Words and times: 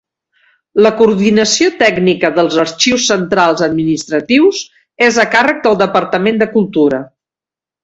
La 0.85 0.91
coordinació 1.01 1.67
tècnica 1.81 2.31
dels 2.37 2.57
Arxius 2.63 3.05
Centrals 3.11 3.63
administratius 3.69 4.63
és 5.11 5.21
a 5.25 5.27
càrrec 5.37 5.61
del 5.69 5.79
Departament 5.85 6.43
de 6.45 6.51
Cultura. 6.57 7.05